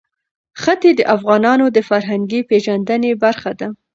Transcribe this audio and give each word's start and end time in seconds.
ښتې 0.61 0.89
د 0.95 1.01
افغانانو 1.15 1.65
د 1.75 1.77
فرهنګي 1.89 2.41
پیژندنې 2.49 3.11
برخه 3.23 3.51
ده. 3.59 3.67